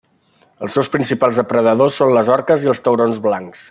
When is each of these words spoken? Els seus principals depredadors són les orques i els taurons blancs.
Els 0.67 0.77
seus 0.77 0.89
principals 0.95 1.41
depredadors 1.43 2.01
són 2.03 2.17
les 2.19 2.35
orques 2.41 2.67
i 2.69 2.75
els 2.77 2.87
taurons 2.89 3.27
blancs. 3.29 3.59